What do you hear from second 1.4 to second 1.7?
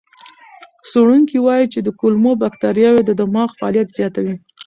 وایي